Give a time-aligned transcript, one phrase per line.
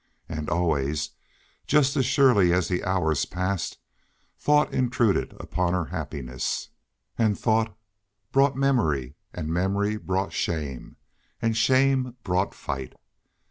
[0.27, 1.11] And always,
[1.67, 3.77] just as surely as the hours passed,
[4.35, 6.69] thought intruded upon her happiness,
[7.19, 7.77] and thought
[8.31, 10.95] brought memory, and memory brought shame,
[11.39, 12.93] and shame brought fight.